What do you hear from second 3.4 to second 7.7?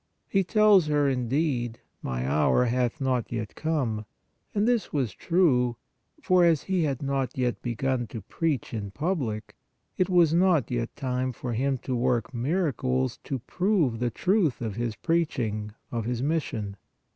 come;" and this was true, for as he had not yet